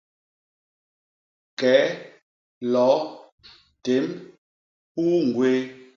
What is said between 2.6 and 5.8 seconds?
loo, témb, huu ñgwéé.